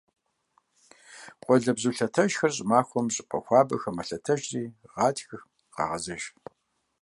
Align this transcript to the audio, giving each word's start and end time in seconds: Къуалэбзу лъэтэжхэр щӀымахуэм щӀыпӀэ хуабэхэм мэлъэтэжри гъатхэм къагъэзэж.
Къуалэбзу 1.43 1.91
лъэтэжхэр 1.95 2.51
щӀымахуэм 2.55 3.07
щӀыпӀэ 3.13 3.39
хуабэхэм 3.45 3.95
мэлъэтэжри 3.97 4.63
гъатхэм 4.93 5.43
къагъэзэж. 5.73 6.23